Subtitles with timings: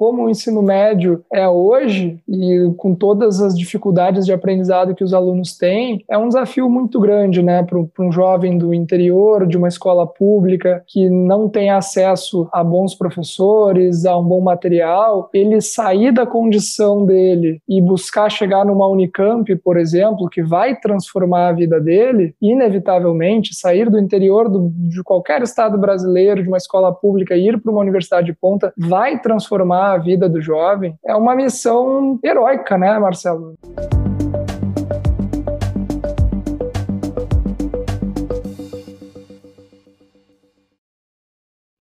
[0.00, 5.12] como o ensino médio é hoje e com todas as dificuldades de aprendizado que os
[5.12, 9.68] alunos têm, é um desafio muito grande, né, para um jovem do interior, de uma
[9.68, 16.14] escola pública que não tem acesso a bons professores, a um bom material, ele sair
[16.14, 21.78] da condição dele e buscar chegar numa Unicamp, por exemplo, que vai transformar a vida
[21.78, 27.46] dele, inevitavelmente sair do interior do, de qualquer estado brasileiro, de uma escola pública e
[27.46, 32.18] ir para uma universidade de ponta, vai transformar a vida do jovem, é uma missão
[32.24, 33.54] heróica, né, Marcelo?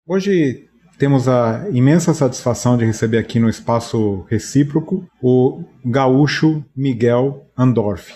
[0.06, 8.14] Hoje temos a imensa satisfação de receber aqui no espaço recíproco o gaúcho Miguel Andorf.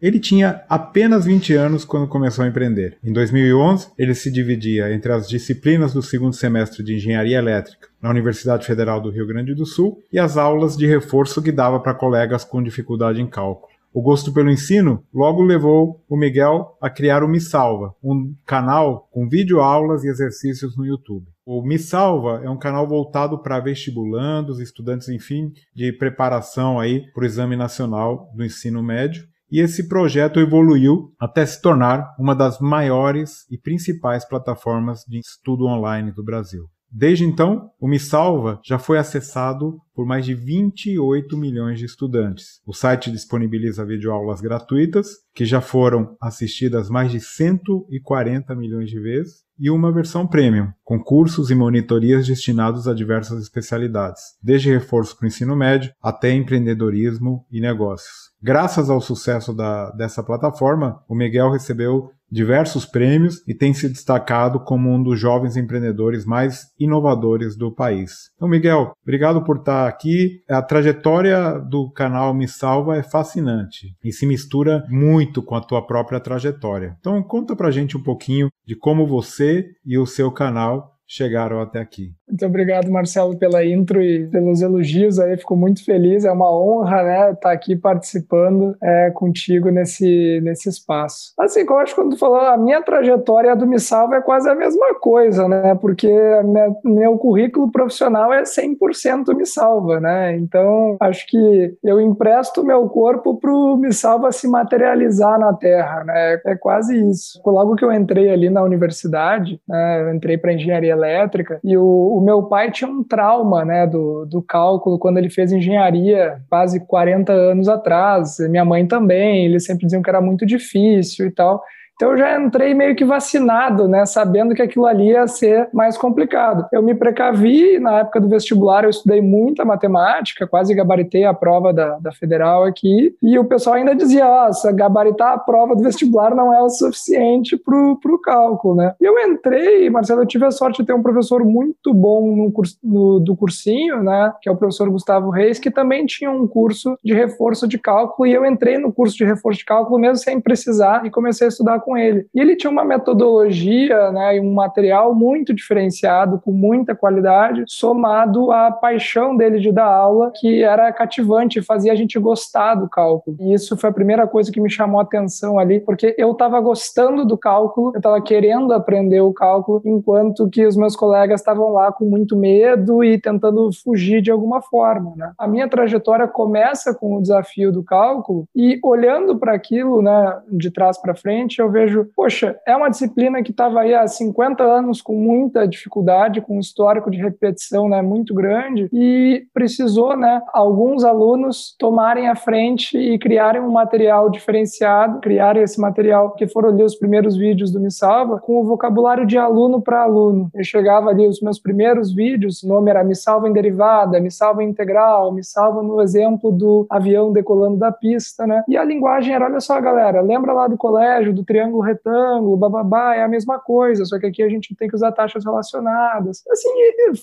[0.00, 2.96] Ele tinha apenas 20 anos quando começou a empreender.
[3.04, 8.10] Em 2011, ele se dividia entre as disciplinas do segundo semestre de engenharia elétrica na
[8.10, 11.94] Universidade Federal do Rio Grande do Sul e as aulas de reforço que dava para
[11.94, 13.70] colegas com dificuldade em cálculo.
[13.92, 19.08] O gosto pelo ensino logo levou o Miguel a criar o Me Salva, um canal
[19.10, 21.26] com videoaulas e exercícios no YouTube.
[21.44, 27.24] O Me Salva é um canal voltado para vestibulandos, estudantes, enfim, de preparação aí para
[27.24, 32.60] o Exame Nacional do Ensino Médio e esse projeto evoluiu até se tornar uma das
[32.60, 36.66] maiores e principais plataformas de estudo online do Brasil.
[36.90, 42.60] Desde então, o Me Salva já foi acessado por mais de 28 milhões de estudantes.
[42.66, 49.44] O site disponibiliza videoaulas gratuitas, que já foram assistidas mais de 140 milhões de vezes,
[49.58, 55.26] e uma versão premium, com cursos e monitorias destinados a diversas especialidades, desde reforço para
[55.26, 58.30] o ensino médio até empreendedorismo e negócios.
[58.42, 64.60] Graças ao sucesso da, dessa plataforma, o Miguel recebeu diversos prêmios e tem se destacado
[64.60, 68.30] como um dos jovens empreendedores mais inovadores do país.
[68.36, 70.42] Então, Miguel, obrigado por estar aqui.
[70.48, 75.86] A trajetória do canal Me Salva é fascinante e se mistura muito com a tua
[75.86, 76.96] própria trajetória.
[77.00, 81.80] Então, conta pra gente um pouquinho de como você e o seu canal chegaram até
[81.80, 82.12] aqui.
[82.28, 85.36] Muito obrigado, Marcelo, pela intro e pelos elogios aí.
[85.36, 86.24] Fico muito feliz.
[86.24, 91.32] É uma honra, né, estar aqui participando é, contigo nesse, nesse espaço.
[91.36, 94.20] Assim, como eu acho que quando tu falou, a minha trajetória do Me Salva é
[94.20, 95.74] quase a mesma coisa, né?
[95.74, 96.08] Porque
[96.44, 100.36] minha, meu currículo profissional é 100% Me Salva, né?
[100.36, 106.04] Então, acho que eu empresto meu corpo para o Me Salva se materializar na Terra,
[106.04, 106.40] né?
[106.46, 107.40] É quase isso.
[107.44, 112.10] Logo que eu entrei ali na universidade, né, eu entrei para engenharia elétrica e o
[112.20, 116.80] o meu pai tinha um trauma né, do, do cálculo quando ele fez engenharia quase
[116.80, 118.38] 40 anos atrás.
[118.50, 121.62] Minha mãe também, eles sempre diziam que era muito difícil e tal.
[122.00, 125.98] Então eu já entrei meio que vacinado, né, sabendo que aquilo ali ia ser mais
[125.98, 126.66] complicado.
[126.72, 131.74] Eu me precavi, na época do vestibular eu estudei muita matemática, quase gabaritei a prova
[131.74, 136.34] da, da federal aqui, e o pessoal ainda dizia, nossa, gabaritar a prova do vestibular
[136.34, 138.94] não é o suficiente pro, pro cálculo, né.
[138.98, 142.50] E eu entrei, Marcelo, eu tive a sorte de ter um professor muito bom no
[142.82, 146.96] no, do cursinho, né, que é o professor Gustavo Reis, que também tinha um curso
[147.04, 150.40] de reforço de cálculo, e eu entrei no curso de reforço de cálculo mesmo sem
[150.40, 152.26] precisar, e comecei a estudar com com ele.
[152.32, 158.52] E ele tinha uma metodologia né, e um material muito diferenciado, com muita qualidade, somado
[158.52, 163.36] à paixão dele de dar aula, que era cativante, fazia a gente gostar do cálculo.
[163.40, 166.60] E isso foi a primeira coisa que me chamou a atenção ali, porque eu estava
[166.60, 171.70] gostando do cálculo, eu estava querendo aprender o cálculo, enquanto que os meus colegas estavam
[171.72, 175.12] lá com muito medo e tentando fugir de alguma forma.
[175.16, 175.32] Né?
[175.36, 180.70] A minha trajetória começa com o desafio do cálculo e olhando para aquilo, né, de
[180.70, 184.62] trás para frente, eu vejo vejo, poxa, é uma disciplina que estava aí há 50
[184.62, 190.42] anos com muita dificuldade, com um histórico de repetição né, muito grande, e precisou, né,
[190.52, 196.70] alguns alunos tomarem a frente e criarem um material diferenciado, criarem esse material que foram
[196.70, 200.50] ali os primeiros vídeos do Me Salva, com o vocabulário de aluno para aluno.
[200.54, 204.30] Eu chegava ali, os meus primeiros vídeos, o nome era Me Salva em Derivada, Me
[204.30, 208.62] Salva em Integral, Me Salva no exemplo do avião decolando da pista, né?
[208.68, 212.56] E a linguagem era, olha só, galera, lembra lá do colégio, do triângulo triângulo, retângulo,
[212.56, 216.42] bababá, é a mesma coisa, só que aqui a gente tem que usar taxas relacionadas.
[216.50, 216.68] Assim,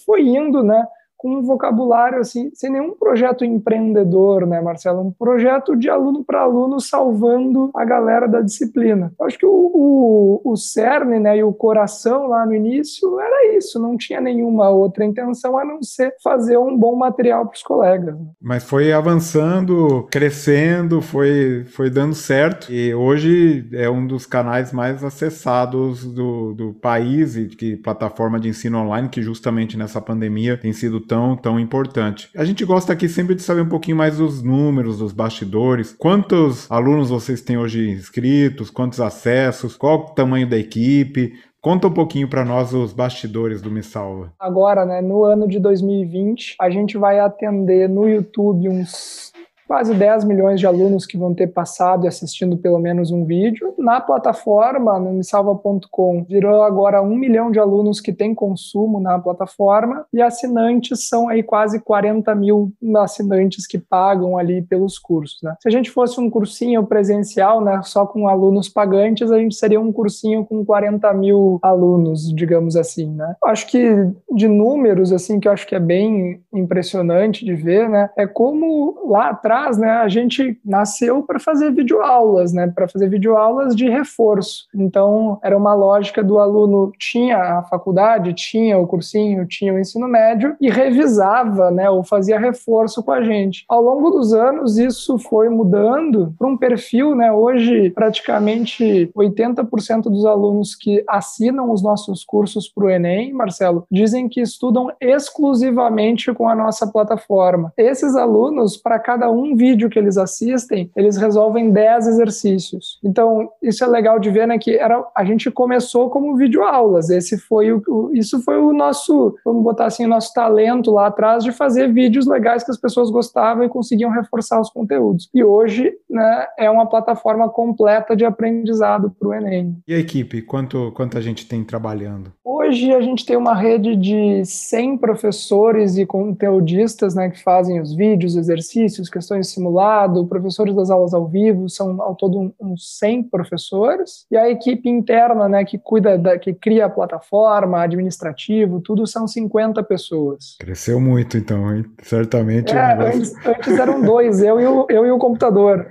[0.05, 0.85] foi indo, né?
[1.17, 5.01] Com um vocabulário assim, sem nenhum projeto empreendedor, né, Marcelo?
[5.01, 9.11] Um projeto de aluno para aluno salvando a galera da disciplina.
[9.19, 13.57] Eu acho que o, o, o cerne né, e o coração lá no início era
[13.57, 17.63] isso, não tinha nenhuma outra intenção a não ser fazer um bom material para os
[17.63, 18.15] colegas.
[18.15, 18.25] Né?
[18.41, 25.03] Mas foi avançando, crescendo, foi, foi dando certo e hoje é um dos canais mais
[25.03, 30.73] acessados do, do país e que plataforma de ensino online que justamente nessa pandemia tem
[30.73, 32.29] sido tão, tão importante.
[32.35, 35.95] A gente gosta aqui sempre de saber um pouquinho mais dos números, dos bastidores.
[35.97, 38.69] Quantos alunos vocês têm hoje inscritos?
[38.69, 39.75] Quantos acessos?
[39.77, 41.33] Qual o tamanho da equipe?
[41.61, 44.31] Conta um pouquinho para nós os bastidores do Me Salva.
[44.39, 49.33] Agora, né, no ano de 2020, a gente vai atender no YouTube uns
[49.67, 53.73] quase 10 milhões de alunos que vão ter passado e assistindo pelo menos um vídeo.
[53.77, 60.05] Na plataforma, no mesalva.com, virou agora um milhão de alunos que têm consumo na plataforma
[60.13, 65.39] e assinantes são aí quase 40 mil assinantes que pagam ali pelos cursos.
[65.43, 65.55] Né?
[65.59, 69.79] Se a gente fosse um cursinho presencial, né, só com alunos pagantes, a gente seria
[69.79, 73.11] um cursinho com 40 mil alunos, digamos assim.
[73.11, 73.35] Né?
[73.43, 78.09] Acho que de números, assim, que eu acho que é bem impressionante de ver, né,
[78.17, 83.09] é como lá atrás atrás, né, a gente nasceu para fazer videoaulas, né, para fazer
[83.09, 84.67] videoaulas de reforço.
[84.75, 90.07] Então, era uma lógica do aluno tinha a faculdade, tinha o cursinho, tinha o ensino
[90.07, 93.65] médio e revisava, né, ou fazia reforço com a gente.
[93.67, 100.25] Ao longo dos anos, isso foi mudando para um perfil, né, hoje praticamente 80% dos
[100.25, 106.47] alunos que assinam os nossos cursos para o Enem, Marcelo, dizem que estudam exclusivamente com
[106.47, 107.73] a nossa plataforma.
[107.77, 112.99] Esses alunos, para cada um um vídeo que eles assistem, eles resolvem 10 exercícios.
[113.03, 117.09] Então, isso é legal de ver, né, que era, a gente começou como videoaulas.
[117.09, 121.07] Esse foi o, o, isso foi o nosso, vamos botar assim, o nosso talento lá
[121.07, 125.29] atrás de fazer vídeos legais que as pessoas gostavam e conseguiam reforçar os conteúdos.
[125.33, 129.77] E hoje, né, é uma plataforma completa de aprendizado para o Enem.
[129.87, 132.31] E a equipe, quanto quanta gente tem trabalhando?
[132.59, 137.93] Hoje a gente tem uma rede de 100 professores e conteudistas, né, que fazem os
[137.93, 144.25] vídeos, exercícios, questões simulado, professores das aulas ao vivo, são ao todo uns 100 professores,
[144.31, 149.27] e a equipe interna, né, que cuida, da, que cria a plataforma, administrativo, tudo são
[149.27, 150.57] 50 pessoas.
[150.59, 151.85] Cresceu muito então, hein?
[152.01, 152.75] Certamente.
[152.75, 155.85] É, é antes, antes, eram dois, eu e o, eu e o computador.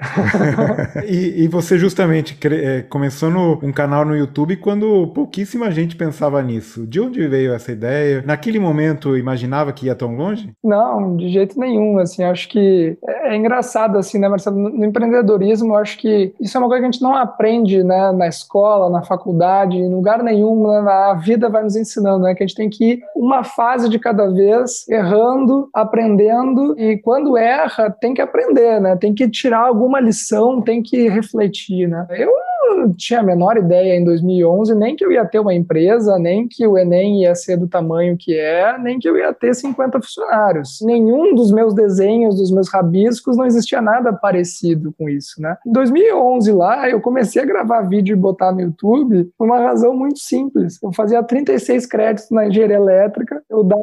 [1.07, 6.43] e, e, você justamente é, começou no, um canal no YouTube quando pouquíssima gente pensava
[6.43, 6.56] nisso.
[6.87, 8.23] De onde veio essa ideia?
[8.27, 10.53] Naquele momento imaginava que ia tão longe?
[10.63, 14.57] Não, de jeito nenhum, assim, acho que é, é engraçado, assim, né, Marcelo?
[14.57, 18.13] No empreendedorismo, eu acho que isso é uma coisa que a gente não aprende, né,
[18.13, 22.43] na escola, na faculdade, em lugar nenhum, né, a vida vai nos ensinando, né, que
[22.43, 27.91] a gente tem que ir uma fase de cada vez, errando, aprendendo, e quando erra,
[27.91, 32.07] tem que aprender, né, tem que tirar alguma lição, tem que refletir, né.
[32.11, 32.31] Eu
[32.75, 36.49] não tinha a menor ideia em 2011 nem que eu ia ter uma empresa, nem
[36.49, 40.01] que o Enem ia ser do tamanho que é, nem que eu ia ter 50
[40.01, 40.79] funcionários.
[40.83, 45.57] Nenhum dos meus desenhos, dos meus rabiscos, não existia nada parecido com isso, né?
[45.67, 49.95] Em 2011 lá, eu comecei a gravar vídeo e botar no YouTube por uma razão
[49.95, 50.79] muito simples.
[50.83, 53.83] Eu fazia 36 créditos na engenharia elétrica, eu dava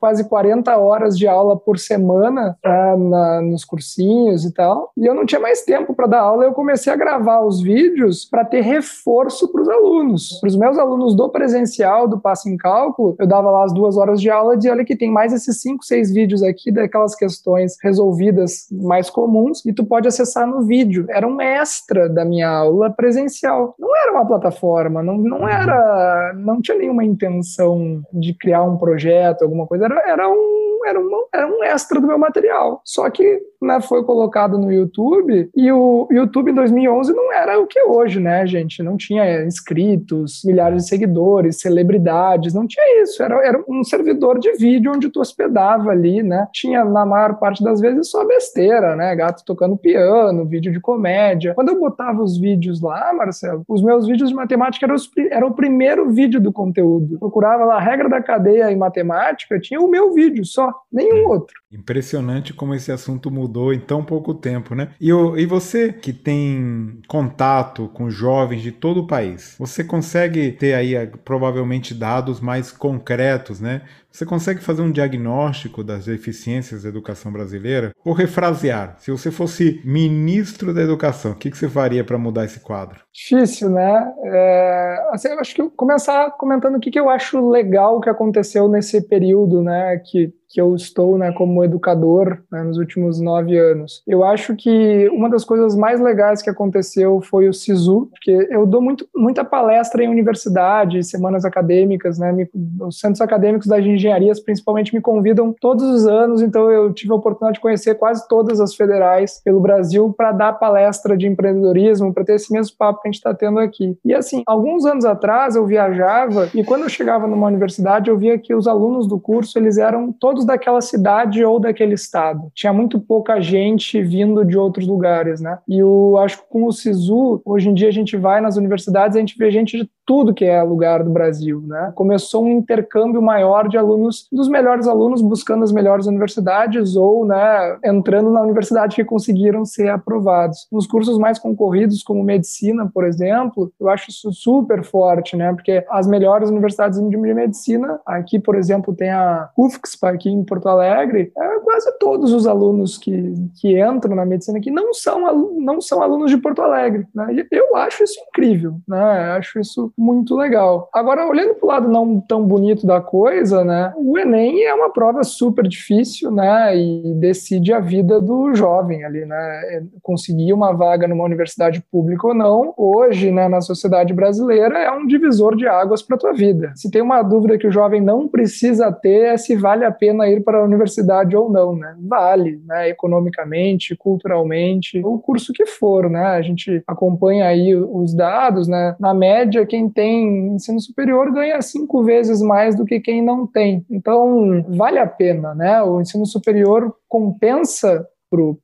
[0.00, 5.14] quase 40 horas de aula por semana tá, na, nos cursinhos e tal, e eu
[5.14, 8.44] não tinha mais tempo para dar aula, eu comecei a gravar os vídeos vídeos para
[8.44, 10.38] ter reforço para os alunos.
[10.40, 13.96] Para os meus alunos do presencial, do passo em cálculo, eu dava lá as duas
[13.96, 17.14] horas de aula e dizia, olha que tem mais esses cinco, seis vídeos aqui daquelas
[17.14, 21.06] questões resolvidas mais comuns e tu pode acessar no vídeo.
[21.08, 23.74] Era um extra da minha aula presencial.
[23.78, 29.42] Não era uma plataforma, não, não era, não tinha nenhuma intenção de criar um projeto,
[29.42, 29.84] alguma coisa.
[29.84, 32.80] Era, era um era, uma, era um extra do meu material.
[32.84, 37.66] Só que né, foi colocado no YouTube e o YouTube em 2011 não era o
[37.66, 38.82] que é hoje, né, gente?
[38.82, 43.22] Não tinha inscritos, milhares de seguidores, celebridades, não tinha isso.
[43.22, 46.48] Era, era um servidor de vídeo onde tu hospedava ali, né?
[46.52, 49.14] Tinha, na maior parte das vezes, só besteira, né?
[49.14, 51.54] Gato tocando piano, vídeo de comédia.
[51.54, 55.46] Quando eu botava os vídeos lá, Marcelo, os meus vídeos de matemática eram, os, era
[55.46, 57.18] o primeiro vídeo do conteúdo.
[57.18, 61.54] procurava lá a regra da cadeia em matemática, tinha o meu vídeo só, nenhum outro.
[61.70, 64.90] Impressionante como esse assunto mudou em tão pouco tempo, né?
[65.00, 70.74] E, e você que tem contato com jovens de todo o país, você consegue ter
[70.74, 73.82] aí provavelmente dados mais concretos, né?
[74.12, 77.92] Você consegue fazer um diagnóstico das deficiências da educação brasileira?
[78.04, 78.96] Vou refrasear.
[78.98, 83.00] Se você fosse ministro da educação, o que, você faria para mudar esse quadro?
[83.10, 84.12] Difícil, né?
[84.22, 88.10] É, assim, eu acho que eu começar comentando o que, que eu acho legal que
[88.10, 89.96] aconteceu nesse período, né?
[90.04, 94.02] Que que eu estou né, como educador né, nos últimos nove anos.
[94.06, 98.66] Eu acho que uma das coisas mais legais que aconteceu foi o SISU, porque eu
[98.66, 102.48] dou muito, muita palestra em universidade, semanas acadêmicas, né, me,
[102.80, 107.16] os centros acadêmicos das engenharias principalmente me convidam todos os anos, então eu tive a
[107.16, 112.24] oportunidade de conhecer quase todas as federais pelo Brasil para dar palestra de empreendedorismo, para
[112.24, 113.96] ter esse mesmo papo que a gente está tendo aqui.
[114.04, 118.38] E assim, alguns anos atrás eu viajava e quando eu chegava numa universidade eu via
[118.38, 122.50] que os alunos do curso eles eram todos menos daquela cidade ou daquele estado.
[122.54, 125.58] Tinha muito pouca gente vindo de outros lugares, né?
[125.68, 129.16] E eu acho que com o SISU, hoje em dia a gente vai nas universidades,
[129.16, 131.92] a gente vê gente de tudo que é lugar do Brasil, né?
[131.94, 137.78] Começou um intercâmbio maior de alunos, dos melhores alunos buscando as melhores universidades ou, né,
[137.84, 140.66] entrando na universidade que conseguiram ser aprovados.
[140.72, 145.52] Nos cursos mais concorridos, como medicina, por exemplo, eu acho isso super forte, né?
[145.52, 150.68] Porque as melhores universidades de medicina, aqui, por exemplo, tem a UFSC aqui em Porto
[150.68, 155.80] Alegre, é quase todos os alunos que, que entram na medicina aqui não são, não
[155.80, 157.46] são alunos de Porto Alegre, né?
[157.50, 159.28] Eu acho isso incrível, né?
[159.28, 160.88] Eu acho isso muito legal.
[160.92, 163.92] Agora, olhando para o lado não tão bonito da coisa, né?
[163.96, 166.76] O Enem é uma prova super difícil, né?
[166.76, 169.36] E decide a vida do jovem ali, né?
[169.70, 174.90] É, conseguir uma vaga numa universidade pública ou não, hoje, né, na sociedade brasileira, é
[174.90, 176.72] um divisor de águas para a tua vida.
[176.74, 180.28] Se tem uma dúvida que o jovem não precisa ter, é se vale a pena
[180.28, 181.94] ir para a universidade ou não, né?
[182.00, 182.88] Vale, né?
[182.88, 186.24] Economicamente, culturalmente, o curso que for, né?
[186.24, 188.96] A gente acompanha aí os dados, né?
[188.98, 193.84] Na média, quem tem ensino superior ganha cinco vezes mais do que quem não tem.
[193.90, 195.82] Então, vale a pena, né?
[195.82, 198.06] O ensino superior compensa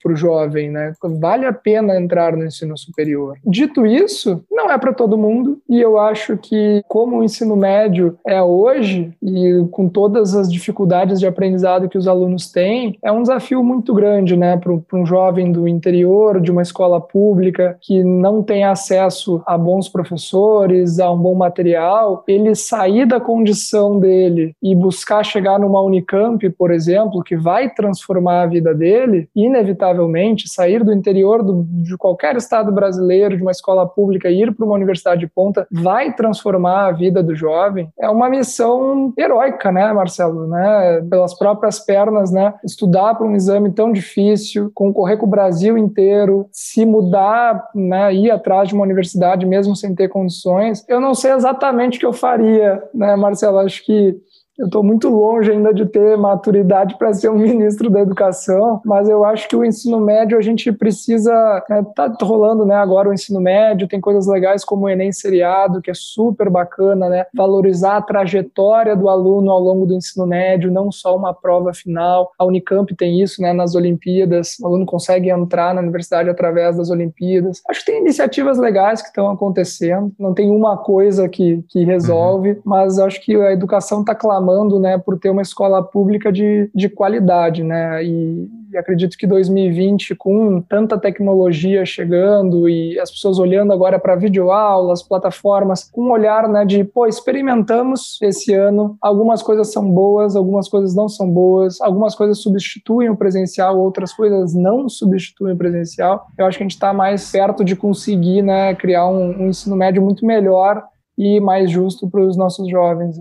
[0.03, 0.93] para o jovem, né?
[1.21, 3.37] Vale a pena entrar no ensino superior.
[3.45, 8.19] Dito isso, não é para todo mundo, e eu acho que, como o ensino médio
[8.27, 13.23] é hoje, e com todas as dificuldades de aprendizado que os alunos têm, é um
[13.23, 14.57] desafio muito grande, né?
[14.57, 19.89] Para um jovem do interior, de uma escola pública, que não tem acesso a bons
[19.89, 26.49] professores, a um bom material, ele sair da condição dele e buscar chegar numa Unicamp,
[26.51, 31.97] por exemplo, que vai transformar a vida dele, e inevitavelmente, sair do interior do, de
[31.97, 36.13] qualquer estado brasileiro, de uma escola pública, e ir para uma universidade de ponta, vai
[36.15, 40.47] transformar a vida do jovem, é uma missão heróica, né, Marcelo?
[40.47, 41.03] Né?
[41.11, 42.55] Pelas próprias pernas, né?
[42.65, 48.31] Estudar para um exame tão difícil, concorrer com o Brasil inteiro, se mudar, né, ir
[48.31, 50.85] atrás de uma universidade mesmo sem ter condições.
[50.89, 53.59] Eu não sei exatamente o que eu faria, né, Marcelo?
[53.59, 54.17] Acho que
[54.59, 59.09] eu estou muito longe ainda de ter maturidade para ser um ministro da educação, mas
[59.09, 61.33] eu acho que o ensino médio a gente precisa.
[61.71, 65.81] Né, tá rolando né, agora o ensino médio, tem coisas legais como o Enem seriado,
[65.81, 67.27] que é super bacana, né?
[67.35, 72.33] Valorizar a trajetória do aluno ao longo do ensino médio, não só uma prova final.
[72.39, 73.53] A Unicamp tem isso, né?
[73.53, 77.63] Nas Olimpíadas, o aluno consegue entrar na universidade através das Olimpíadas.
[77.69, 80.13] Acho que tem iniciativas legais que estão acontecendo.
[80.19, 82.61] Não tem uma coisa que, que resolve, uhum.
[82.65, 86.71] mas acho que a educação está clamando clamando né, por ter uma escola pública de,
[86.75, 88.03] de qualidade, né?
[88.03, 94.17] E, e acredito que 2020, com tanta tecnologia chegando e as pessoas olhando agora para
[94.17, 100.37] videoaulas, plataformas, com um olhar né, de, pô, experimentamos esse ano, algumas coisas são boas,
[100.37, 105.59] algumas coisas não são boas, algumas coisas substituem o presencial, outras coisas não substituem o
[105.59, 106.27] presencial.
[106.37, 109.77] Eu acho que a gente está mais perto de conseguir né, criar um, um ensino
[109.77, 110.85] médio muito melhor
[111.19, 113.17] e mais justo para os nossos jovens.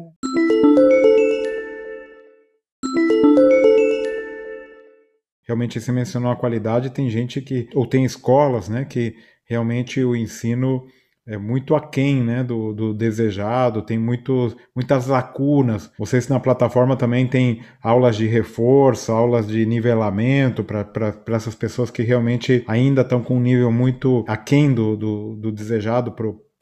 [5.47, 10.15] Realmente você mencionou a qualidade, tem gente que, ou tem escolas, né, que realmente o
[10.15, 10.85] ensino
[11.25, 15.91] é muito aquém né, do, do desejado, tem muito, muitas lacunas.
[15.97, 20.85] Vocês na plataforma também tem aulas de reforço, aulas de nivelamento para
[21.27, 26.13] essas pessoas que realmente ainda estão com um nível muito aquém do, do, do desejado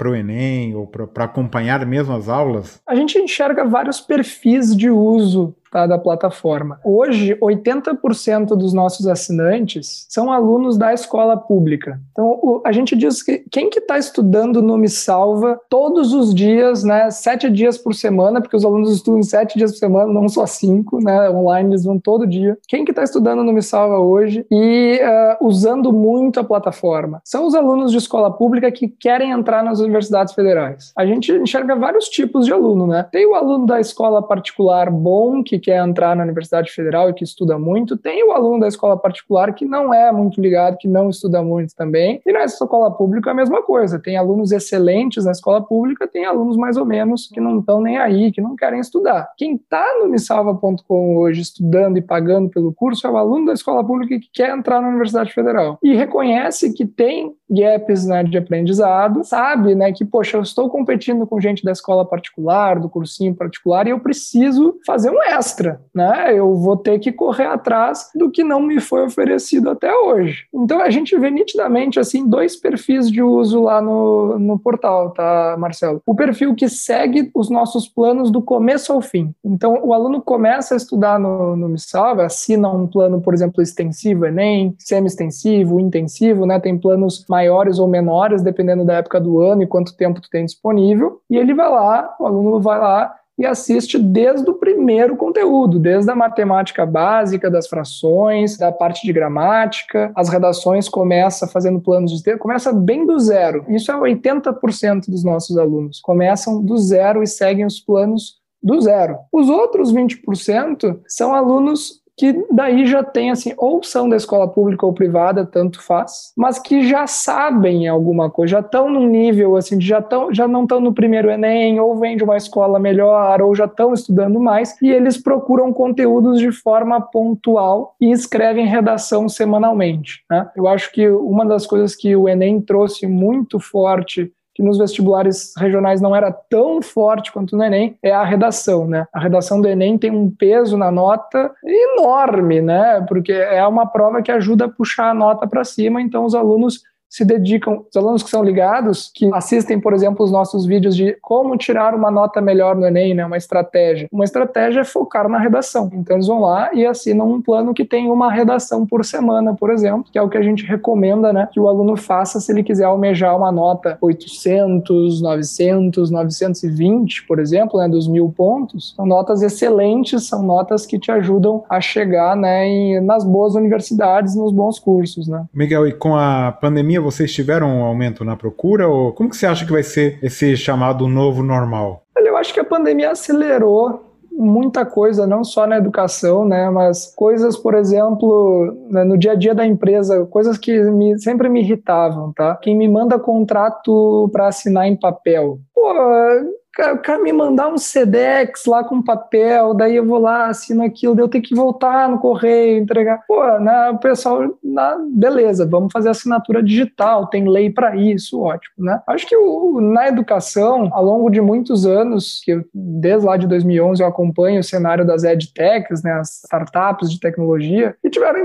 [0.04, 2.82] o Enem ou para acompanhar mesmo as aulas?
[2.86, 6.80] A gente enxerga vários perfis de uso tá, da plataforma.
[6.86, 12.00] Hoje, 80% dos nossos assinantes são alunos da escola pública.
[12.14, 16.34] Então, o, a gente diz que quem que está estudando no Me Salva todos os
[16.34, 20.30] dias, né, sete dias por semana, porque os alunos estudam sete dias por semana, não
[20.30, 22.58] só cinco, né, online eles vão todo dia.
[22.70, 27.22] Quem que está estudando no Me Salva hoje e uh, usando muito a plataforma?
[27.26, 30.94] São os alunos de escola pública que querem entrar nas universidades federais.
[30.96, 33.06] A gente enxerga vários tipos de aluno, né?
[33.12, 37.24] Tem o aluno da escola particular bom, que quer entrar na Universidade Federal e que
[37.24, 41.10] estuda muito, tem o aluno da escola particular que não é muito ligado, que não
[41.10, 45.32] estuda muito também, e na escola pública é a mesma coisa, tem alunos excelentes na
[45.32, 48.80] escola pública, tem alunos mais ou menos que não estão nem aí, que não querem
[48.80, 49.28] estudar.
[49.38, 53.84] Quem está no misalva.com hoje estudando e pagando pelo curso é o aluno da escola
[53.84, 59.24] pública que quer entrar na Universidade Federal e reconhece que tem gaps né, de aprendizado,
[59.24, 63.88] sabe né, que, poxa, eu estou competindo com gente da escola particular, do cursinho particular,
[63.88, 66.34] e eu preciso fazer um extra, né?
[66.34, 70.46] Eu vou ter que correr atrás do que não me foi oferecido até hoje.
[70.54, 75.56] Então a gente vê nitidamente assim dois perfis de uso lá no, no portal, tá,
[75.60, 76.02] Marcelo?
[76.06, 79.34] O perfil que segue os nossos planos do começo ao fim.
[79.44, 84.26] Então o aluno começa a estudar no, no Salva, assina um plano, por exemplo, extensivo,
[84.26, 86.60] Enem, semi-extensivo, intensivo, né?
[86.60, 90.46] Tem planos maiores ou menores, dependendo da época do ano e quanto tempo tu tem
[90.46, 91.20] disponível.
[91.30, 96.10] E ele vai lá, o aluno vai lá e assiste desde o primeiro conteúdo, desde
[96.10, 100.14] a matemática básica, das frações, da parte de gramática.
[100.16, 103.66] As redações começa fazendo planos de texto, começa bem do zero.
[103.68, 106.00] Isso é 80% dos nossos alunos.
[106.00, 109.18] Começam do zero e seguem os planos do zero.
[109.34, 114.86] Os outros 20% são alunos que daí já tem assim, ou são da escola pública
[114.86, 119.80] ou privada, tanto faz, mas que já sabem alguma coisa, já estão num nível assim,
[119.82, 123.54] já tão, já não estão no primeiro ENEM, ou vêm de uma escola melhor, ou
[123.54, 130.24] já estão estudando mais, e eles procuram conteúdos de forma pontual e escrevem redação semanalmente.
[130.30, 130.50] Né?
[130.56, 135.54] Eu acho que uma das coisas que o Enem trouxe muito forte que nos vestibulares
[135.58, 139.06] regionais não era tão forte quanto no Enem, é a redação, né?
[139.14, 143.06] A redação do Enem tem um peso na nota enorme, né?
[143.06, 146.82] Porque é uma prova que ajuda a puxar a nota para cima, então os alunos
[147.16, 151.18] se dedicam, os alunos que são ligados, que assistem, por exemplo, os nossos vídeos de
[151.22, 154.10] como tirar uma nota melhor no Enem, né, uma estratégia.
[154.12, 155.90] Uma estratégia é focar na redação.
[155.94, 159.72] Então eles vão lá e assinam um plano que tem uma redação por semana, por
[159.72, 162.64] exemplo, que é o que a gente recomenda, né, que o aluno faça se ele
[162.64, 168.94] quiser almejar uma nota 800, 900, 920, por exemplo, né, dos mil pontos.
[168.94, 174.36] São notas excelentes, são notas que te ajudam a chegar, né, em, nas boas universidades,
[174.36, 175.46] nos bons cursos, né.
[175.54, 178.88] Miguel, e com a pandemia vocês tiveram um aumento na procura?
[178.88, 182.04] Ou como que você acha que vai ser esse chamado novo normal?
[182.18, 184.06] Eu acho que a pandemia acelerou
[184.38, 189.36] muita coisa, não só na educação, né, mas coisas, por exemplo, né, no dia a
[189.36, 192.56] dia da empresa, coisas que me, sempre me irritavam, tá?
[192.58, 195.60] Quem me manda contrato para assinar em papel.
[195.86, 200.84] Pô, o cara me mandar um SEDEX lá com papel, daí eu vou lá, assino
[200.84, 203.24] aquilo, daí eu tenho que voltar no correio, entregar.
[203.28, 208.86] Pô, né, o pessoal, na, beleza, vamos fazer assinatura digital, tem lei para isso, ótimo,
[208.86, 209.00] né?
[209.08, 213.48] Acho que o, na educação, ao longo de muitos anos, que eu, desde lá de
[213.48, 218.40] 2011 eu acompanho o cenário das edtechs, né, as startups de tecnologia, e tiveram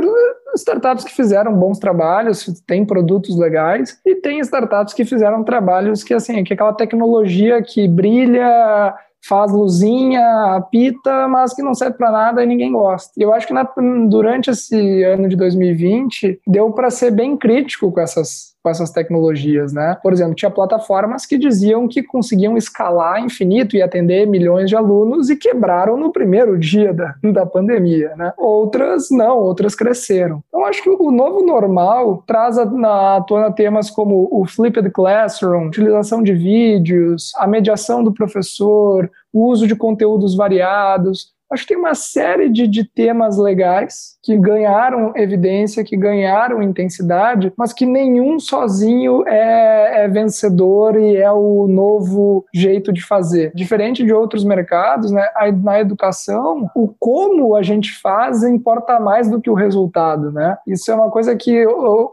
[0.54, 6.14] startups que fizeram bons trabalhos, têm produtos legais, e tem startups que fizeram trabalhos que,
[6.14, 8.94] assim, que aquela tecnologia que brilha
[9.26, 13.12] faz luzinha, apita, mas que não serve para nada e ninguém gosta.
[13.18, 13.68] E eu acho que na,
[14.08, 19.72] durante esse ano de 2020 deu para ser bem crítico com essas com essas tecnologias,
[19.72, 19.96] né?
[20.02, 25.30] Por exemplo, tinha plataformas que diziam que conseguiam escalar infinito e atender milhões de alunos
[25.30, 28.32] e quebraram no primeiro dia da, da pandemia, né?
[28.36, 30.42] Outras não, outras cresceram.
[30.48, 36.22] Então, acho que o novo normal traz à tona temas como o flipped classroom, utilização
[36.22, 41.94] de vídeos, a mediação do professor, o uso de conteúdos variados, Acho que tem uma
[41.94, 49.26] série de, de temas legais que ganharam evidência, que ganharam intensidade, mas que nenhum sozinho
[49.26, 53.52] é, é vencedor e é o novo jeito de fazer.
[53.54, 55.26] Diferente de outros mercados, né,
[55.62, 60.30] na educação, o como a gente faz importa mais do que o resultado.
[60.30, 60.56] Né?
[60.66, 61.66] Isso é uma coisa que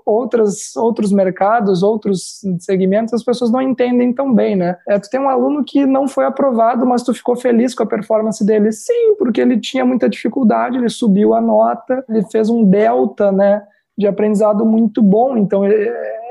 [0.06, 4.56] outras, outros mercados, outros segmentos, as pessoas não entendem tão bem.
[4.56, 4.78] Né?
[4.88, 7.88] É, tu tem um aluno que não foi aprovado, mas tu ficou feliz com a
[7.88, 8.72] performance dele.
[8.72, 13.62] Sim, porque ele tinha muita dificuldade, ele subiu a nota, ele fez um delta, né,
[13.98, 15.36] de aprendizado muito bom.
[15.36, 15.70] Então, é,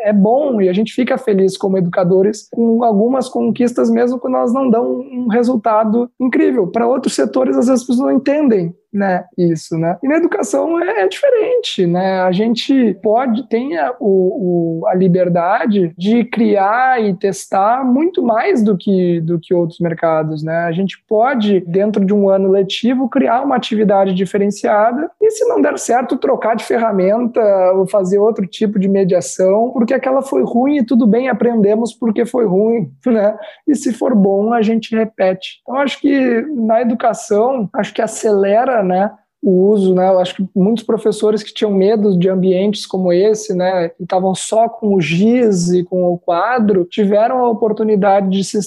[0.02, 4.52] é bom e a gente fica feliz como educadores com algumas conquistas, mesmo quando elas
[4.52, 6.66] não dão um resultado incrível.
[6.66, 9.98] Para outros setores, às vezes as pessoas não entendem né, isso, né?
[10.02, 12.20] E na educação é, é diferente, né?
[12.20, 18.62] A gente pode, tem a, o, o, a liberdade de criar e testar muito mais
[18.62, 20.64] do que, do que outros mercados, né?
[20.64, 25.60] A gente pode, dentro de um ano letivo, criar uma atividade diferenciada e, se não
[25.60, 27.40] der certo, trocar de ferramenta
[27.74, 32.24] ou fazer outro tipo de mediação, porque aquela foi ruim e tudo bem, aprendemos porque
[32.24, 33.36] foi ruim, né?
[33.66, 35.60] E se for bom, a gente repete.
[35.62, 39.10] Então, acho que na educação, acho que acelera né,
[39.42, 40.08] o uso, né?
[40.08, 44.34] Eu acho que muitos professores que tinham medo de ambientes como esse, né, e estavam
[44.34, 48.58] só com o giz e com o quadro, tiveram a oportunidade de se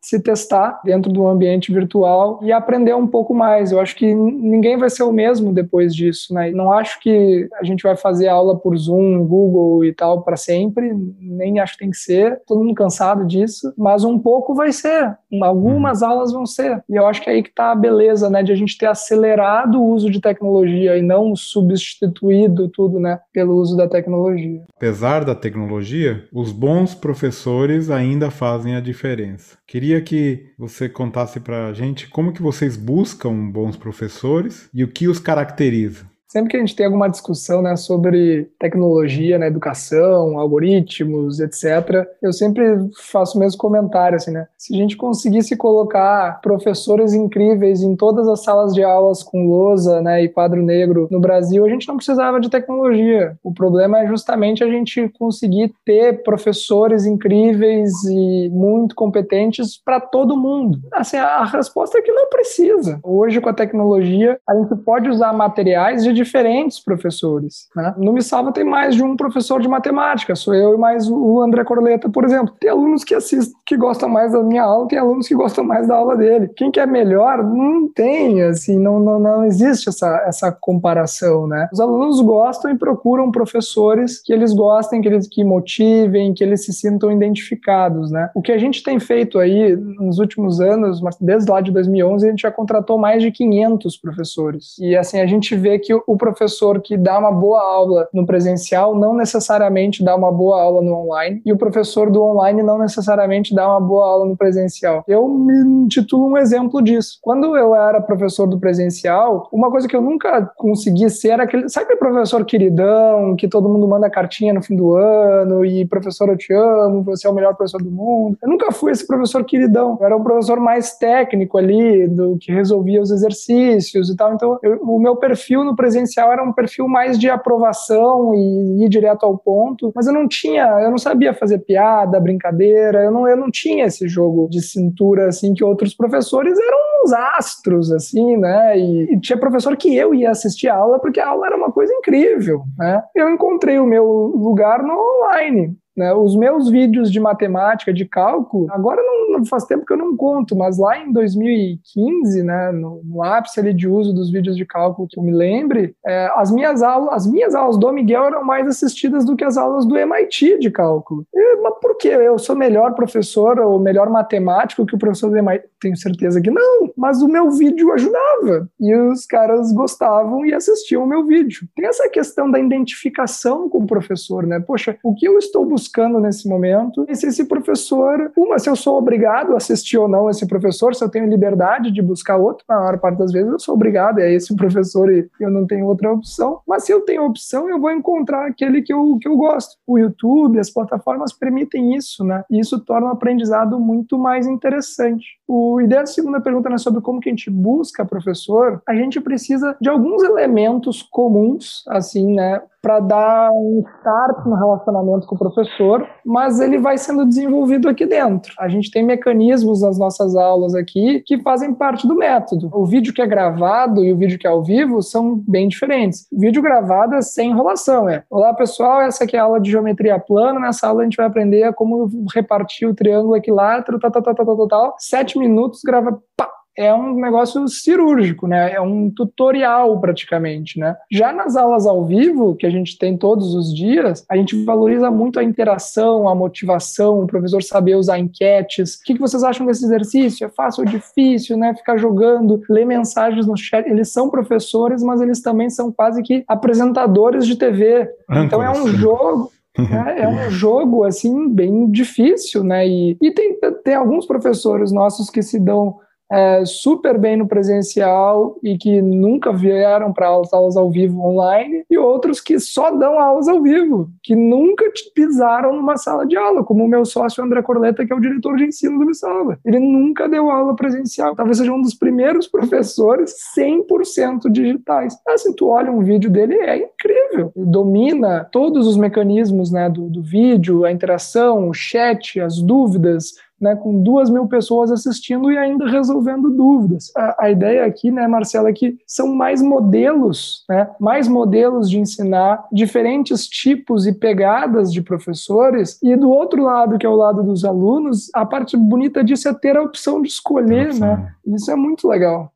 [0.00, 3.70] se testar dentro do ambiente virtual e aprender um pouco mais.
[3.70, 6.50] Eu acho que ninguém vai ser o mesmo depois disso, né?
[6.50, 10.92] Não acho que a gente vai fazer aula por Zoom, Google e tal para sempre,
[11.20, 12.40] nem acho que tem que ser.
[12.46, 15.16] Todo mundo cansado disso, mas um pouco vai ser.
[15.42, 16.82] Algumas aulas vão ser.
[16.88, 18.86] E eu acho que é aí que está a beleza, né, de a gente ter
[18.86, 24.62] acelerado o uso de tecnologia e não substituído tudo, né, pelo uso da tecnologia.
[24.76, 29.56] Apesar da tecnologia, os bons professores ainda fazem a diferença.
[29.66, 34.88] Queria que você contasse para a gente como que vocês buscam bons professores e o
[34.88, 40.38] que os caracteriza sempre que a gente tem alguma discussão né, sobre tecnologia na educação,
[40.38, 42.62] algoritmos, etc., eu sempre
[43.10, 44.46] faço o mesmo comentário, assim, né?
[44.56, 50.00] Se a gente conseguisse colocar professores incríveis em todas as salas de aulas com lousa
[50.00, 53.36] né, e quadro negro no Brasil, a gente não precisava de tecnologia.
[53.42, 60.36] O problema é justamente a gente conseguir ter professores incríveis e muito competentes para todo
[60.36, 60.78] mundo.
[60.92, 63.00] Assim, a resposta é que não precisa.
[63.02, 67.68] Hoje, com a tecnologia, a gente pode usar materiais de diferentes professores.
[67.74, 67.94] Né?
[67.96, 71.40] No Me Salva tem mais de um professor de matemática, sou eu e mais o
[71.40, 72.54] André Corleta, por exemplo.
[72.60, 75.88] Tem alunos que assistem, que gostam mais da minha aula, tem alunos que gostam mais
[75.88, 76.50] da aula dele.
[76.56, 77.42] Quem que é melhor?
[77.42, 81.68] Não tem, assim, não, não, não existe essa, essa comparação, né?
[81.72, 86.64] Os alunos gostam e procuram professores que eles gostem, que eles que motivem, que eles
[86.64, 88.30] se sintam identificados, né?
[88.34, 92.30] O que a gente tem feito aí nos últimos anos, desde lá de 2011, a
[92.30, 94.76] gente já contratou mais de 500 professores.
[94.78, 99.14] E assim, a gente vê que professor que dá uma boa aula no presencial não
[99.14, 103.68] necessariamente dá uma boa aula no online, e o professor do online não necessariamente dá
[103.68, 105.04] uma boa aula no presencial.
[105.06, 107.18] Eu me intitulo um exemplo disso.
[107.22, 111.68] Quando eu era professor do presencial, uma coisa que eu nunca consegui ser era aquele.
[111.68, 116.36] Sabe professor queridão, que todo mundo manda cartinha no fim do ano, e professor, eu
[116.36, 118.36] te amo, você é o melhor professor do mundo?
[118.42, 119.96] Eu nunca fui esse professor queridão.
[120.00, 124.34] Eu era um professor mais técnico ali, do que resolvia os exercícios e tal.
[124.34, 128.84] Então, eu, o meu perfil no presencial presencial era um perfil mais de aprovação e
[128.84, 133.10] ir direto ao ponto, mas eu não tinha, eu não sabia fazer piada, brincadeira, eu
[133.10, 137.92] não, eu não tinha esse jogo de cintura assim que outros professores eram uns astros
[137.92, 138.78] assim, né?
[138.78, 141.72] E, e tinha professor que eu ia assistir a aula porque a aula era uma
[141.72, 143.02] coisa incrível, né?
[143.14, 145.76] Eu encontrei o meu lugar no online.
[146.00, 146.14] Né?
[146.14, 150.56] Os meus vídeos de matemática, de cálculo, agora não, faz tempo que eu não conto,
[150.56, 155.06] mas lá em 2015, né, no, no ápice ali de uso dos vídeos de cálculo
[155.06, 158.66] que eu me lembre, é, as, minhas aulas, as minhas aulas do Miguel eram mais
[158.66, 161.26] assistidas do que as aulas do MIT de cálculo.
[161.34, 162.08] E, mas por quê?
[162.08, 165.68] Eu sou melhor professor ou melhor matemático que o professor do MIT?
[165.80, 171.04] Tenho certeza que não, mas o meu vídeo ajudava e os caras gostavam e assistiam
[171.04, 171.68] o meu vídeo.
[171.76, 174.60] Tem essa questão da identificação com o professor, né?
[174.60, 178.70] Poxa, o que eu estou buscando buscando nesse momento e se esse professor, uma, se
[178.70, 182.36] eu sou obrigado a assistir ou não esse professor, se eu tenho liberdade de buscar
[182.36, 185.66] outro, na maior parte das vezes eu sou obrigado, é esse professor e eu não
[185.66, 189.28] tenho outra opção, mas se eu tenho opção, eu vou encontrar aquele que eu, que
[189.28, 189.76] eu gosto.
[189.86, 192.44] O YouTube, as plataformas permitem isso, né?
[192.50, 195.26] E isso torna o aprendizado muito mais interessante.
[195.48, 199.20] O ideia da segunda pergunta é sobre como que a gente busca professor, a gente
[199.20, 205.38] precisa de alguns elementos comuns, assim, né, para dar um start no relacionamento com o
[205.38, 208.52] professor, mas ele vai sendo desenvolvido aqui dentro.
[208.58, 212.70] A gente tem mecanismos nas nossas aulas aqui que fazem parte do método.
[212.72, 216.26] O vídeo que é gravado e o vídeo que é ao vivo são bem diferentes.
[216.32, 218.24] O vídeo gravado é sem enrolação, é.
[218.30, 220.60] Olá pessoal, essa aqui é a aula de geometria plana.
[220.60, 224.56] Nessa aula a gente vai aprender como repartir o triângulo equilátero, tal, tal, tal, tal,
[224.56, 224.94] tal, tal.
[224.98, 226.48] Sete minutos, grava, pá,
[226.80, 228.72] é um negócio cirúrgico, né?
[228.72, 230.96] É um tutorial praticamente, né?
[231.10, 235.10] Já nas aulas ao vivo, que a gente tem todos os dias, a gente valoriza
[235.10, 238.94] muito a interação, a motivação, o professor saber usar enquetes.
[238.94, 240.46] O que vocês acham desse exercício?
[240.46, 241.74] É fácil ou difícil, né?
[241.74, 243.86] Ficar jogando, ler mensagens no chat.
[243.86, 248.08] Eles são professores, mas eles também são quase que apresentadores de TV.
[248.30, 252.88] Então é um jogo é, é, um jogo assim bem difícil, né?
[252.88, 255.98] E, e tem, tem alguns professores nossos que se dão
[256.30, 261.84] é, super bem no presencial e que nunca vieram para aulas, aulas ao vivo online,
[261.90, 266.62] e outros que só dão aulas ao vivo, que nunca pisaram numa sala de aula,
[266.62, 269.58] como o meu sócio André Corleta, que é o diretor de ensino do Missalva.
[269.64, 271.34] Ele nunca deu aula presencial.
[271.34, 275.16] Talvez seja um dos primeiros professores 100% digitais.
[275.26, 277.52] Assim, tu olha um vídeo dele, é incrível.
[277.56, 283.34] Ele domina todos os mecanismos né, do, do vídeo, a interação, o chat, as dúvidas,
[283.60, 287.12] né, com duas mil pessoas assistindo e ainda resolvendo dúvidas.
[287.16, 291.98] A, a ideia aqui, né, Marcela, é que são mais modelos, né, mais modelos de
[291.98, 297.42] ensinar diferentes tipos e pegadas de professores, e do outro lado, que é o lado
[297.42, 301.34] dos alunos, a parte bonita disso é ter a opção de escolher, né?
[301.46, 302.52] Isso é muito legal.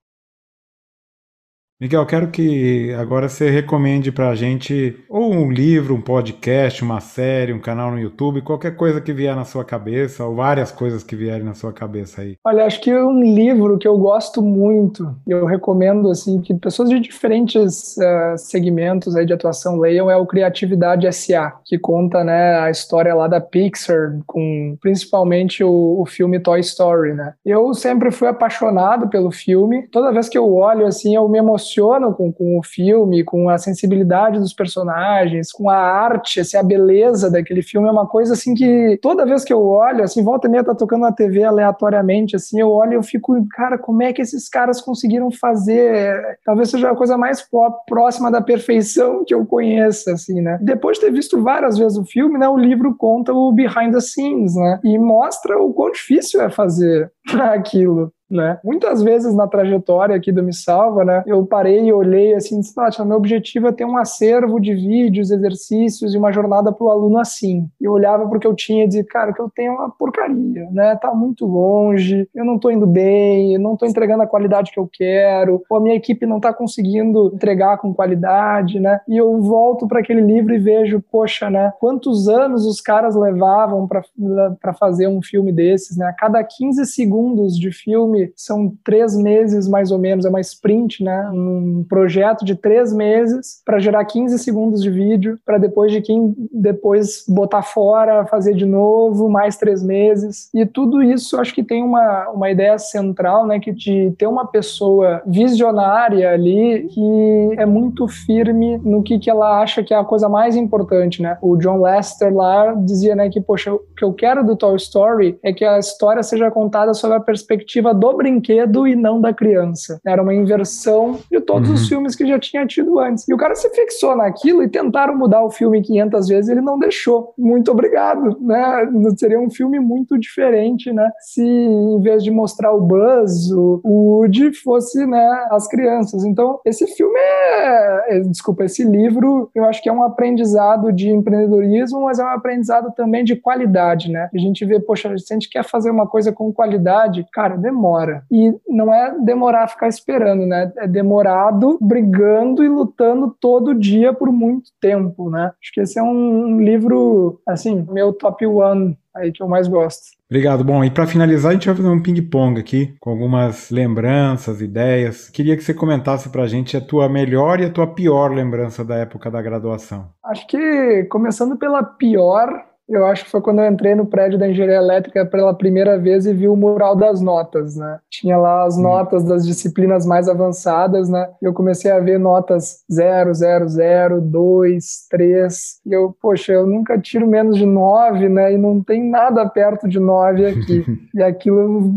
[1.84, 6.98] Miguel, quero que agora você recomende para a gente ou um livro, um podcast, uma
[6.98, 11.04] série, um canal no YouTube, qualquer coisa que vier na sua cabeça, ou várias coisas
[11.04, 12.38] que vierem na sua cabeça aí.
[12.42, 16.88] Olha, acho que um livro que eu gosto muito, e eu recomendo assim que pessoas
[16.88, 22.60] de diferentes uh, segmentos aí de atuação leiam, é o Criatividade S.A., que conta né,
[22.60, 27.34] a história lá da Pixar, com principalmente o, o filme Toy Story, né?
[27.44, 29.86] Eu sempre fui apaixonado pelo filme.
[29.92, 33.48] Toda vez que eu olho assim, eu me emociono emocionam com, com o filme, com
[33.48, 38.34] a sensibilidade dos personagens, com a arte, assim, a beleza daquele filme é uma coisa
[38.34, 41.42] assim que toda vez que eu olho, assim, volta e meia tá tocando na TV
[41.42, 46.38] aleatoriamente, assim, eu olho e eu fico, cara, como é que esses caras conseguiram fazer?
[46.44, 47.46] Talvez seja a coisa mais
[47.86, 50.58] próxima da perfeição que eu conheça, assim, né?
[50.62, 54.00] Depois de ter visto várias vezes o filme, né, o livro conta o behind the
[54.00, 54.80] scenes, né?
[54.84, 58.58] E mostra o quão difícil é fazer aquilo né?
[58.64, 62.74] Muitas vezes na trajetória aqui do Me Salva, né, eu parei e olhei assim, disse,
[63.04, 67.18] meu objetivo é ter um acervo de vídeos, exercícios e uma jornada para o aluno
[67.18, 67.68] assim.
[67.80, 70.96] E eu olhava porque eu tinha e cara, que eu tenho uma porcaria, né?
[70.96, 74.78] Tá muito longe, eu não tô indo bem, eu não tô entregando a qualidade que
[74.78, 79.00] eu quero, ou a minha equipe não tá conseguindo entregar com qualidade, né?
[79.08, 81.72] E eu volto para aquele livro e vejo, poxa, né?
[81.78, 86.06] Quantos anos os caras levavam para fazer um filme desses, né?
[86.06, 87.13] A cada 15 segundos
[87.58, 91.30] de filme são três meses mais ou menos, é uma sprint, né?
[91.32, 96.34] Um projeto de três meses para gerar 15 segundos de vídeo, para depois de quem
[96.52, 100.48] depois botar fora, fazer de novo, mais três meses.
[100.54, 103.58] E tudo isso acho que tem uma, uma ideia central, né?
[103.58, 109.60] Que de ter uma pessoa visionária ali que é muito firme no que, que ela
[109.60, 111.38] acha que é a coisa mais importante, né?
[111.40, 115.38] O John Lester lá dizia, né, que, poxa, o que eu quero do Toy Story
[115.42, 120.00] é que a história seja contada sob a perspectiva do brinquedo e não da criança.
[120.06, 121.74] Era uma inversão de todos uhum.
[121.74, 123.28] os filmes que já tinha tido antes.
[123.28, 126.78] E o cara se fixou naquilo e tentaram mudar o filme 500 vezes, ele não
[126.78, 127.34] deixou.
[127.36, 128.88] Muito obrigado, né?
[129.18, 131.10] Seria um filme muito diferente, né?
[131.20, 136.24] Se em vez de mostrar o Buzz, o Woody fosse, né, as crianças.
[136.24, 141.10] Então, esse filme é, é, desculpa, esse livro, eu acho que é um aprendizado de
[141.10, 144.30] empreendedorismo, mas é um aprendizado também de qualidade, né?
[144.34, 146.93] A gente vê, poxa, se a gente quer fazer uma coisa com qualidade,
[147.32, 148.24] cara, demora demora.
[148.30, 150.72] E não é demorar ficar esperando, né?
[150.78, 155.52] É demorado brigando e lutando todo dia por muito tempo, né?
[155.60, 160.02] Acho que esse é um livro, assim, meu top one aí que eu mais gosto.
[160.28, 160.64] Obrigado.
[160.64, 165.28] Bom, e para finalizar, a gente vai fazer um ping-pong aqui, com algumas lembranças, ideias.
[165.30, 168.84] Queria que você comentasse para a gente a tua melhor e a tua pior lembrança
[168.84, 170.08] da época da graduação.
[170.24, 172.48] Acho que, começando pela pior,
[172.88, 176.26] eu acho que foi quando eu entrei no prédio da engenharia elétrica pela primeira vez
[176.26, 177.98] e vi o mural das notas, né?
[178.10, 178.82] Tinha lá as hum.
[178.82, 181.30] notas das disciplinas mais avançadas, né?
[181.40, 185.80] E eu comecei a ver notas 0, 0, 0, 2, 3.
[185.86, 188.52] E eu, poxa, eu nunca tiro menos de 9, né?
[188.52, 190.84] E não tem nada perto de 9 aqui.
[191.14, 191.90] e aquilo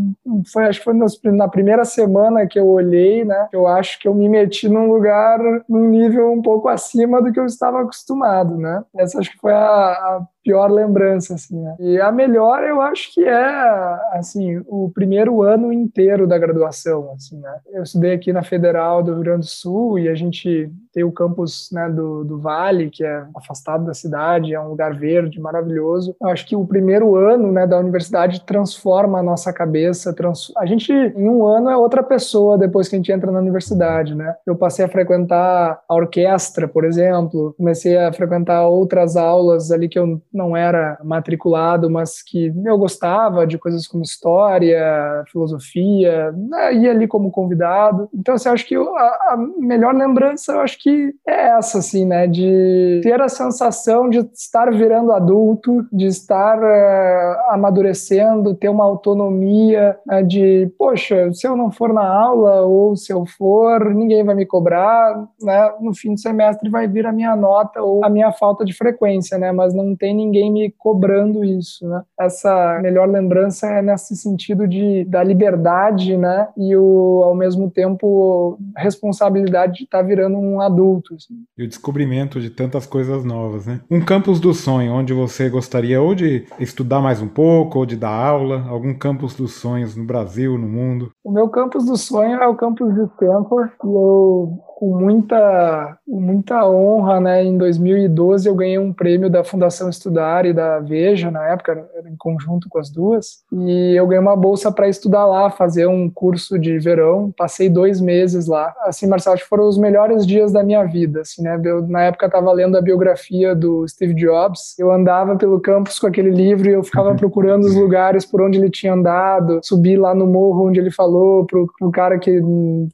[0.51, 3.49] foi, acho que foi na primeira semana que eu olhei, né?
[3.51, 7.39] Eu acho que eu me meti num lugar, num nível um pouco acima do que
[7.39, 8.83] eu estava acostumado, né?
[8.95, 11.75] Essa acho que foi a, a pior lembrança, assim, né?
[11.77, 17.37] E a melhor eu acho que é, assim, o primeiro ano inteiro da graduação, assim,
[17.37, 17.59] né?
[17.69, 21.11] Eu estudei aqui na Federal do Rio Grande do Sul e a gente tem o
[21.11, 26.15] campus né, do, do Vale, que é afastado da cidade, é um lugar verde, maravilhoso.
[26.19, 30.11] Eu acho que o primeiro ano né, da universidade transforma a nossa cabeça.
[30.11, 30.51] Trans...
[30.57, 34.15] A gente, em um ano, é outra pessoa depois que a gente entra na universidade,
[34.15, 34.33] né?
[34.43, 39.99] Eu passei a frequentar a orquestra, por exemplo, comecei a frequentar outras aulas ali que
[39.99, 46.89] eu não era matriculado, mas que eu gostava de coisas como história, filosofia, né, ia
[46.89, 48.09] ali como convidado.
[48.11, 52.05] Então, assim, acho que a, a melhor lembrança, eu acho que que é essa, assim,
[52.05, 52.27] né?
[52.27, 59.97] De ter a sensação de estar virando adulto, de estar uh, amadurecendo, ter uma autonomia,
[60.05, 60.23] né?
[60.23, 64.45] de, poxa, se eu não for na aula ou se eu for, ninguém vai me
[64.45, 65.73] cobrar, né?
[65.81, 69.37] No fim do semestre vai vir a minha nota ou a minha falta de frequência,
[69.37, 69.51] né?
[69.51, 72.01] Mas não tem ninguém me cobrando isso, né?
[72.17, 76.47] Essa melhor lembrança é nesse sentido de da liberdade, né?
[76.55, 81.15] E o, ao mesmo tempo responsabilidade de estar virando um adulto adulto.
[81.15, 81.43] Assim.
[81.57, 83.81] E o descobrimento de tantas coisas novas, né?
[83.89, 87.95] Um campus do sonho, onde você gostaria ou de estudar mais um pouco, ou de
[87.95, 91.11] dar aula, algum campus dos sonhos no Brasil, no mundo?
[91.23, 96.69] O meu campus do sonho é o campus de Stanford, e eu com muita, muita
[96.69, 97.43] honra, né?
[97.43, 102.15] Em 2012 eu ganhei um prêmio da Fundação Estudar e da Veja, na época, em
[102.15, 106.59] conjunto com as duas, e eu ganhei uma bolsa para estudar lá, fazer um curso
[106.59, 107.33] de verão.
[107.35, 108.71] Passei dois meses lá.
[108.83, 111.59] Assim, Marcelo, acho que foram os melhores dias da minha vida, assim, né?
[111.65, 114.77] Eu, na época estava lendo a biografia do Steve Jobs.
[114.77, 118.59] Eu andava pelo campus com aquele livro e eu ficava procurando os lugares por onde
[118.59, 122.39] ele tinha andado, subi lá no morro onde ele falou pro, pro cara que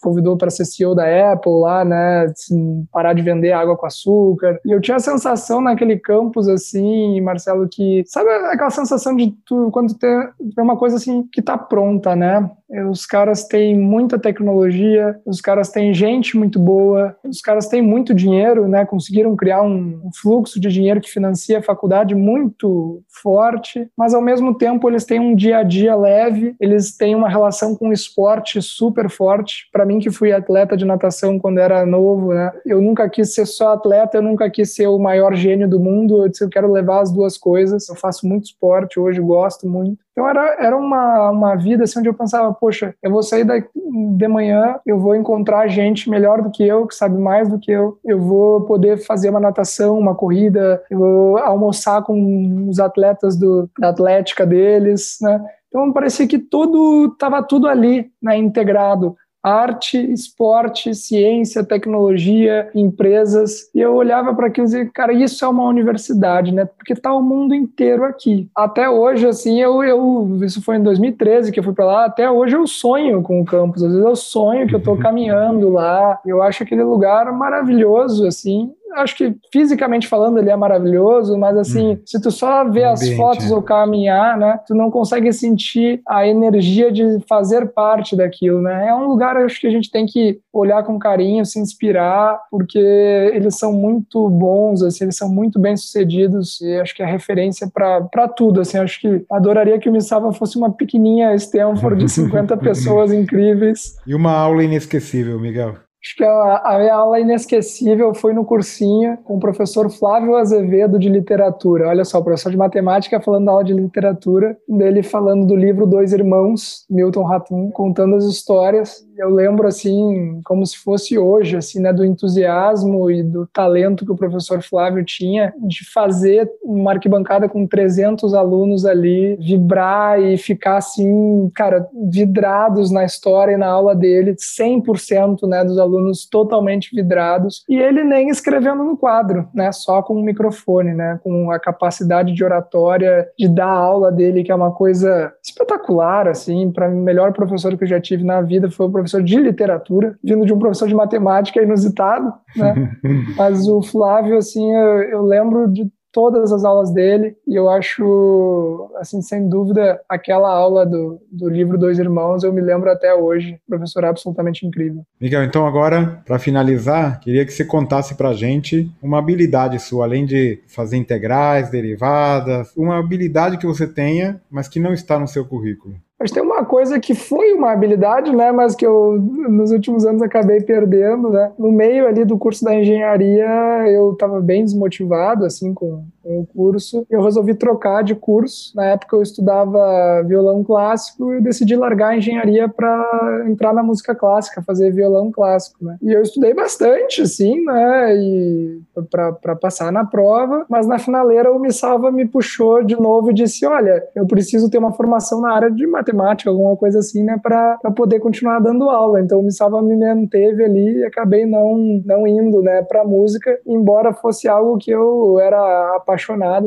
[0.02, 2.26] convidou para ser CEO da Apple lá né?
[2.26, 4.60] Assim, parar de vender água com açúcar.
[4.66, 8.04] E eu tinha a sensação naquele campus, assim, Marcelo, que.
[8.06, 10.10] Sabe aquela sensação de tu, quando tem,
[10.56, 12.50] tem uma coisa assim que tá pronta, né?
[12.90, 18.16] Os caras têm muita tecnologia, os caras têm gente muito boa, os caras têm muito
[18.16, 18.84] dinheiro, né?
[18.84, 24.22] Conseguiram criar um, um fluxo de dinheiro que financia a faculdade muito forte, mas ao
[24.22, 27.94] mesmo tempo eles têm um dia a dia leve, eles têm uma relação com o
[27.94, 29.70] esporte super forte.
[29.72, 32.52] Para mim, que fui atleta de natação quando era novo, né?
[32.66, 36.24] Eu nunca quis ser só atleta, eu nunca quis ser o maior gênio do mundo.
[36.24, 37.88] Eu disse, eu quero levar as duas coisas.
[37.90, 40.04] Eu faço muito esporte hoje, gosto muito.
[40.12, 43.68] Então era, era uma, uma vida assim, onde eu pensava, poxa, eu vou sair daqui
[43.76, 47.72] de manhã, eu vou encontrar gente melhor do que eu, que sabe mais do que
[47.72, 53.36] eu, eu vou poder fazer uma natação, uma corrida, eu vou almoçar com os atletas
[53.36, 55.44] do, da atlética deles, né?
[55.68, 63.70] Então parecia que tudo estava tudo ali, né, integrado arte, esporte, ciência, tecnologia, empresas.
[63.76, 66.66] E eu olhava para aquilo e dizia, cara, isso é uma universidade, né?
[66.66, 68.50] Porque tá o mundo inteiro aqui.
[68.56, 72.30] Até hoje, assim, eu, eu isso foi em 2013 que eu fui para lá, até
[72.32, 73.84] hoje eu sonho com o campus.
[73.84, 76.20] Às vezes eu sonho que eu estou caminhando lá.
[76.26, 81.94] Eu acho aquele lugar maravilhoso, assim acho que fisicamente falando ele é maravilhoso, mas assim,
[81.94, 82.00] hum.
[82.06, 83.54] se tu só vê as fotos é.
[83.54, 88.88] ou caminhar, né, tu não consegue sentir a energia de fazer parte daquilo, né?
[88.88, 92.78] É um lugar acho que a gente tem que olhar com carinho, se inspirar, porque
[92.78, 97.70] eles são muito bons, assim, eles são muito bem sucedidos e acho que é referência
[97.72, 102.58] para tudo, assim, acho que adoraria que o Missava fosse uma pequenininha Stanford de 50
[102.58, 103.96] pessoas incríveis.
[104.06, 105.76] E uma aula inesquecível, Miguel.
[106.06, 111.00] Acho que a, a, minha aula inesquecível foi no cursinho com o professor Flávio Azevedo
[111.00, 111.88] de literatura.
[111.88, 116.12] Olha só, professor de matemática falando da aula de literatura, dele falando do livro Dois
[116.12, 119.02] Irmãos, Milton Ratum, contando as histórias.
[119.16, 124.12] Eu lembro assim, como se fosse hoje, assim, né, do entusiasmo e do talento que
[124.12, 130.78] o professor Flávio tinha de fazer uma arquibancada com 300 alunos ali vibrar e ficar
[130.78, 137.64] assim, cara, vidrados na história e na aula dele, 100%, né, dos alunos totalmente vidrados.
[137.70, 142.34] E ele nem escrevendo no quadro, né, só com o microfone, né, com a capacidade
[142.34, 147.78] de oratória de dar aula dele, que é uma coisa espetacular, assim, para melhor professor
[147.78, 150.88] que eu já tive na vida foi o professor de literatura, vindo de um professor
[150.88, 152.98] de matemática inusitado, né,
[153.38, 158.90] mas o Flávio, assim, eu, eu lembro de todas as aulas dele e eu acho,
[158.98, 163.60] assim, sem dúvida, aquela aula do, do livro Dois Irmãos, eu me lembro até hoje,
[163.68, 165.04] professor absolutamente incrível.
[165.20, 170.26] Miguel, então agora, para finalizar, queria que você contasse para gente uma habilidade sua, além
[170.26, 175.44] de fazer integrais, derivadas, uma habilidade que você tenha, mas que não está no seu
[175.44, 175.96] currículo.
[176.20, 180.22] Mas tem uma coisa que foi uma habilidade, né, mas que eu nos últimos anos
[180.22, 181.52] acabei perdendo, né?
[181.58, 183.46] No meio ali do curso da engenharia,
[183.90, 187.06] eu estava bem desmotivado assim com, o curso.
[187.10, 188.76] Eu resolvi trocar de curso.
[188.76, 193.84] Na época eu estudava violão clássico e eu decidi largar a engenharia para entrar na
[193.84, 195.98] música clássica, fazer violão clássico, né?
[196.02, 198.16] E eu estudei bastante, assim, né?
[198.16, 203.34] E para passar na prova, mas na finaleira o Missalva me puxou de novo e
[203.34, 207.40] disse: "Olha, eu preciso ter uma formação na área de matemática alguma coisa assim, né,
[207.42, 209.22] para poder continuar dando aula.
[209.22, 214.14] Então o Missalva me manteve ali e acabei não, não indo, né, para música, embora
[214.14, 216.13] fosse algo que eu era apaixonado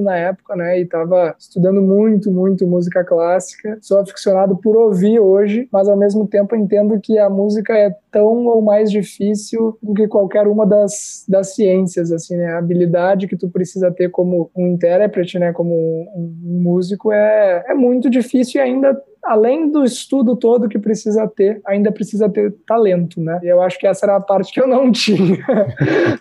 [0.03, 3.79] na época, né, e estava estudando muito, muito música clássica.
[3.81, 8.47] Sou aficionado por ouvir hoje, mas ao mesmo tempo entendo que a música é tão
[8.47, 12.53] ou mais difícil do que qualquer uma das, das ciências, assim, né?
[12.53, 17.65] A habilidade que tu precisa ter como um intérprete, né, como um, um músico é,
[17.69, 22.53] é muito difícil e ainda além do estudo todo que precisa ter, ainda precisa ter
[22.67, 23.41] talento, né?
[23.43, 25.45] E eu acho que essa era a parte que eu não tinha.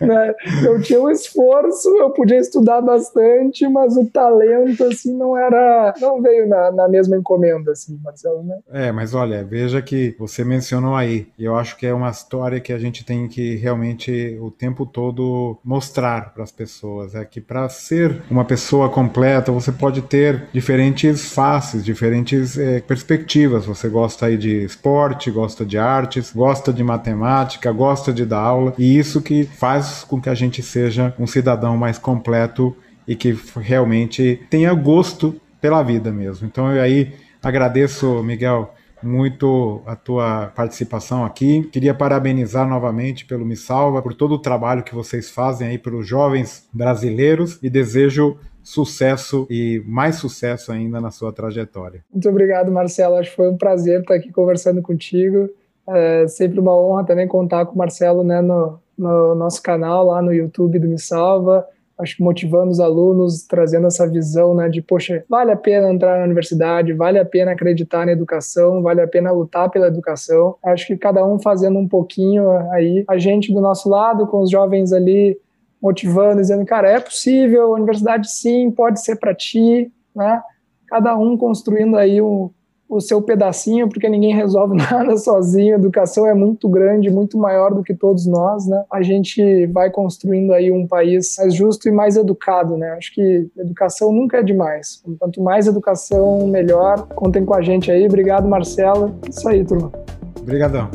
[0.00, 0.34] né?
[0.64, 5.94] Eu tinha um esforço, eu podia estudar bastante, mas o talento, assim, não era.
[6.00, 8.58] não veio na, na mesma encomenda, assim, Marcelo, né?
[8.70, 12.60] É, mas olha, veja que você mencionou aí, e eu acho que é uma história
[12.60, 17.14] que a gente tem que realmente o tempo todo mostrar para as pessoas.
[17.14, 23.66] É que para ser uma pessoa completa, você pode ter diferentes faces, diferentes é, perspectivas.
[23.66, 28.74] Você gosta aí de esporte, gosta de artes, gosta de matemática, gosta de dar aula,
[28.78, 32.74] e isso que faz com que a gente seja um cidadão mais completo
[33.06, 36.46] e que realmente tenha gosto pela vida mesmo.
[36.46, 41.68] Então eu aí agradeço, Miguel, muito a tua participação aqui.
[41.70, 46.08] Queria parabenizar novamente pelo Me Salva, por todo o trabalho que vocês fazem aí pelos
[46.08, 52.04] jovens brasileiros e desejo sucesso e mais sucesso ainda na sua trajetória.
[52.12, 53.14] Muito obrigado, Marcelo.
[53.14, 55.48] Acho que foi um prazer estar aqui conversando contigo.
[55.88, 60.20] É sempre uma honra também contar com o Marcelo né, no, no nosso canal lá
[60.20, 61.64] no YouTube do Me Salva
[61.98, 66.18] acho que motivando os alunos, trazendo essa visão né, de, poxa, vale a pena entrar
[66.18, 70.56] na universidade, vale a pena acreditar na educação, vale a pena lutar pela educação.
[70.62, 74.50] Acho que cada um fazendo um pouquinho aí, a gente do nosso lado, com os
[74.50, 75.38] jovens ali
[75.82, 80.42] motivando, dizendo, cara, é possível, a universidade sim, pode ser para ti, né?
[80.88, 82.50] Cada um construindo aí um,
[82.88, 85.74] o seu pedacinho, porque ninguém resolve nada sozinho.
[85.74, 88.84] A educação é muito grande, muito maior do que todos nós, né?
[88.92, 92.90] A gente vai construindo aí um país mais justo e mais educado, né?
[92.92, 95.02] Acho que educação nunca é demais.
[95.18, 97.06] Quanto mais educação, melhor.
[97.08, 98.06] Contem com a gente aí.
[98.06, 99.14] Obrigado, Marcela.
[99.28, 99.92] Isso aí, turma.
[100.40, 100.88] Obrigadão.